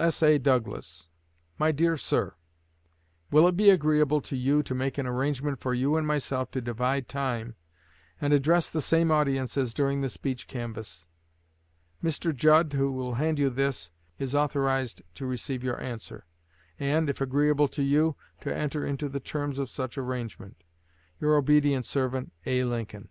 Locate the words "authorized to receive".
14.36-15.64